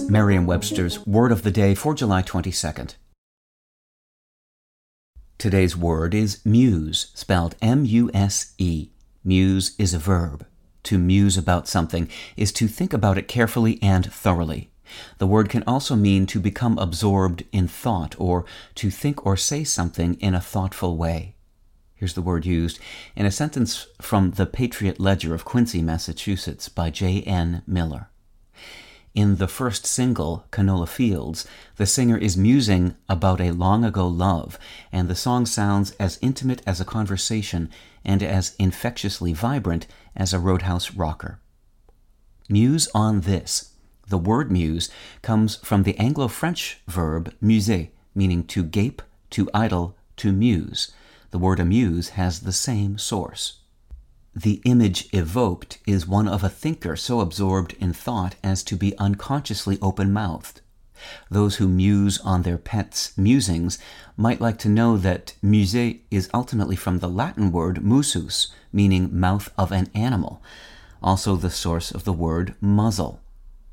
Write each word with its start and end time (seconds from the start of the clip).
Merriam 0.00 0.46
Webster's 0.46 1.06
Word 1.06 1.32
of 1.32 1.42
the 1.42 1.50
Day 1.50 1.74
for 1.74 1.94
July 1.94 2.22
22nd. 2.22 2.94
Today's 5.38 5.76
word 5.76 6.14
is 6.14 6.44
muse, 6.46 7.10
spelled 7.14 7.56
M 7.60 7.84
U 7.84 8.10
S 8.14 8.54
E. 8.58 8.90
Muse 9.24 9.74
is 9.78 9.92
a 9.92 9.98
verb. 9.98 10.46
To 10.84 10.98
muse 10.98 11.36
about 11.36 11.68
something 11.68 12.08
is 12.36 12.52
to 12.52 12.68
think 12.68 12.92
about 12.92 13.18
it 13.18 13.28
carefully 13.28 13.78
and 13.82 14.10
thoroughly. 14.12 14.70
The 15.18 15.26
word 15.26 15.48
can 15.48 15.64
also 15.66 15.96
mean 15.96 16.26
to 16.26 16.40
become 16.40 16.78
absorbed 16.78 17.44
in 17.52 17.68
thought 17.68 18.14
or 18.18 18.44
to 18.76 18.90
think 18.90 19.26
or 19.26 19.36
say 19.36 19.64
something 19.64 20.14
in 20.20 20.34
a 20.34 20.40
thoughtful 20.40 20.96
way. 20.96 21.34
Here's 21.94 22.14
the 22.14 22.22
word 22.22 22.46
used 22.46 22.78
in 23.14 23.26
a 23.26 23.30
sentence 23.30 23.86
from 24.00 24.32
the 24.32 24.46
Patriot 24.46 24.98
Ledger 25.00 25.34
of 25.34 25.44
Quincy, 25.44 25.82
Massachusetts 25.82 26.68
by 26.68 26.90
J.N. 26.90 27.62
Miller. 27.66 28.11
In 29.14 29.36
the 29.36 29.48
first 29.48 29.84
single, 29.84 30.46
Canola 30.50 30.88
Fields, 30.88 31.46
the 31.76 31.84
singer 31.84 32.16
is 32.16 32.34
musing 32.34 32.96
about 33.10 33.42
a 33.42 33.50
long 33.50 33.84
ago 33.84 34.08
love, 34.08 34.58
and 34.90 35.06
the 35.06 35.14
song 35.14 35.44
sounds 35.44 35.90
as 35.92 36.18
intimate 36.22 36.62
as 36.66 36.80
a 36.80 36.86
conversation 36.86 37.68
and 38.06 38.22
as 38.22 38.56
infectiously 38.58 39.34
vibrant 39.34 39.86
as 40.16 40.32
a 40.32 40.38
roadhouse 40.38 40.94
rocker. 40.94 41.40
Muse 42.48 42.88
on 42.94 43.20
this. 43.20 43.74
The 44.08 44.16
word 44.16 44.50
muse 44.50 44.90
comes 45.20 45.56
from 45.56 45.82
the 45.82 45.96
Anglo 45.98 46.28
French 46.28 46.80
verb 46.86 47.34
muser, 47.38 47.88
meaning 48.14 48.44
to 48.44 48.64
gape, 48.64 49.02
to 49.30 49.50
idle, 49.52 49.94
to 50.16 50.32
muse. 50.32 50.90
The 51.32 51.38
word 51.38 51.60
amuse 51.60 52.10
has 52.10 52.40
the 52.40 52.52
same 52.52 52.96
source. 52.96 53.61
The 54.34 54.62
image 54.64 55.08
evoked 55.12 55.78
is 55.86 56.06
one 56.06 56.26
of 56.26 56.42
a 56.42 56.48
thinker 56.48 56.96
so 56.96 57.20
absorbed 57.20 57.74
in 57.78 57.92
thought 57.92 58.34
as 58.42 58.62
to 58.64 58.76
be 58.76 58.96
unconsciously 58.96 59.78
open 59.82 60.10
mouthed. 60.10 60.62
Those 61.30 61.56
who 61.56 61.68
muse 61.68 62.18
on 62.20 62.42
their 62.42 62.56
pets' 62.56 63.16
musings 63.18 63.78
might 64.16 64.40
like 64.40 64.58
to 64.58 64.68
know 64.68 64.96
that 64.96 65.34
muse 65.42 65.74
is 66.10 66.30
ultimately 66.32 66.76
from 66.76 67.00
the 67.00 67.10
Latin 67.10 67.52
word 67.52 67.84
musus, 67.84 68.48
meaning 68.72 69.10
mouth 69.12 69.52
of 69.58 69.70
an 69.70 69.90
animal, 69.94 70.42
also 71.02 71.36
the 71.36 71.50
source 71.50 71.90
of 71.90 72.04
the 72.04 72.12
word 72.12 72.54
muzzle. 72.60 73.20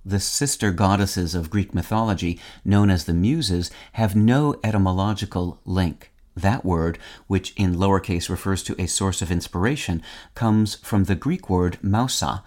The 0.06 0.20
sister 0.20 0.72
goddesses 0.72 1.36
of 1.36 1.50
Greek 1.50 1.74
mythology, 1.74 2.40
known 2.66 2.90
as 2.90 3.06
the 3.06 3.14
Muses, 3.14 3.70
have 3.94 4.16
no 4.16 4.56
etymological 4.64 5.60
link. 5.66 6.12
That 6.42 6.64
word, 6.64 6.98
which 7.28 7.54
in 7.58 7.76
lowercase 7.76 8.30
refers 8.30 8.64
to 8.64 8.82
a 8.82 8.88
source 8.88 9.22
of 9.22 9.32
inspiration, 9.32 10.02
comes 10.36 10.76
from 10.76 11.04
the 11.04 11.16
Greek 11.16 11.50
word 11.50 11.78
mousa. 11.82 12.44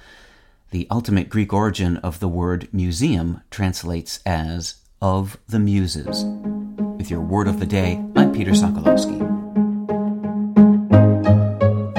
The 0.71 0.87
ultimate 0.91 1.29
Greek 1.29 1.53
origin 1.53 1.99
of 1.99 2.19
the 2.19 2.29
word 2.29 2.69
museum 2.73 3.43
translates 3.51 4.21
as 4.25 4.77
of 5.03 5.37
the 5.47 5.59
muses. 5.59 6.25
With 6.97 7.11
your 7.11 7.21
word 7.21 7.49
of 7.49 7.61
the 7.61 7.67
day, 7.67 8.03
I'm 8.17 8.33
Peter 8.33 8.53
Sokolowski. 8.53 9.21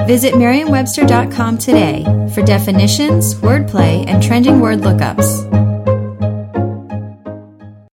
Visit 0.08 0.36
Merriam-Webster.com 0.36 1.58
today 1.58 2.04
for 2.34 2.42
definitions, 2.42 3.36
wordplay, 3.36 4.04
and 4.08 4.22
trending 4.22 4.60
word 4.60 4.80
lookups. 4.80 5.53